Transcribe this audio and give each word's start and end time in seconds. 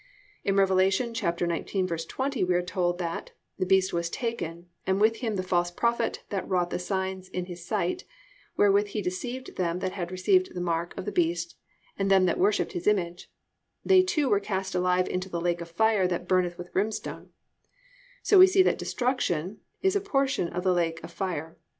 In 0.43 0.55
Rev. 0.55 0.69
19:20 0.69 2.47
we 2.47 2.55
are 2.55 2.61
told 2.63 2.97
that 2.97 3.33
+"the 3.59 3.67
beast 3.67 3.93
was 3.93 4.09
taken, 4.09 4.67
and 4.87 4.99
with 4.99 5.17
him 5.17 5.35
the 5.35 5.43
false 5.43 5.69
prophet 5.69 6.23
that 6.29 6.47
wrought 6.49 6.71
the 6.71 6.79
signs 6.79 7.29
in 7.29 7.45
his 7.45 7.63
sight, 7.63 8.03
wherewith 8.57 8.87
he 8.87 9.01
deceived 9.03 9.57
them 9.57 9.77
that 9.77 9.91
had 9.91 10.09
received 10.09 10.55
the 10.55 10.59
mark 10.59 10.97
of 10.97 11.05
the 11.05 11.11
beast 11.11 11.55
and 11.99 12.09
them 12.09 12.25
that 12.25 12.39
worshipped 12.39 12.71
his 12.73 12.87
image: 12.87 13.29
they 13.85 14.01
two 14.01 14.27
were 14.27 14.39
cast 14.39 14.73
alive 14.73 15.07
into 15.07 15.29
the 15.29 15.39
lake 15.39 15.61
of 15.61 15.69
fire 15.69 16.07
that 16.07 16.27
burneth 16.27 16.57
with 16.57 16.73
brimstone,"+ 16.73 17.29
so 18.23 18.39
we 18.39 18.47
see 18.47 18.63
that 18.63 18.79
"destruction" 18.79 19.59
is 19.83 19.95
a 19.95 20.01
portion 20.01 20.47
in 20.47 20.61
the 20.63 20.73
lake 20.73 20.99
of 21.03 21.11
fire. 21.11 21.59